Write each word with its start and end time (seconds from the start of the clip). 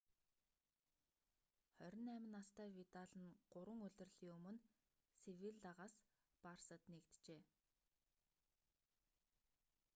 28 1.81 2.25
настай 2.35 2.69
видал 2.77 3.11
нь 3.23 3.37
гурван 3.53 3.79
улирлын 3.87 4.27
өмнө 4.35 4.65
севиллагаас 5.19 5.93
барсад 6.43 6.81
нэгджээ 6.93 7.41